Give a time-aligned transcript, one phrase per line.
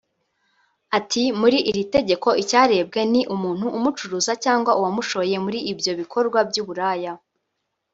[0.97, 7.13] Ati “Muri iri tegeko icyarebwe ni umuntu umucuruza cyangwa uwamushoye muri ibyo bikorwa by’uburaya”